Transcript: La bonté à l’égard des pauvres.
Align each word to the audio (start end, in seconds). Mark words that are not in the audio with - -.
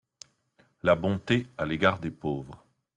La 0.81 0.95
bonté 0.95 1.45
à 1.59 1.65
l’égard 1.67 1.99
des 1.99 2.09
pauvres. 2.09 2.65